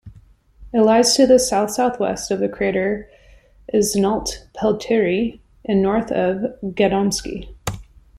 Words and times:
It 0.73 0.79
lies 0.79 1.13
to 1.15 1.27
the 1.27 1.37
south-southwest 1.37 2.31
of 2.31 2.39
the 2.39 2.49
crater 2.49 3.07
Esnault-Pelterie, 3.71 5.41
and 5.65 5.81
north 5.83 6.11
of 6.11 6.59
Gadomski. 6.73 7.53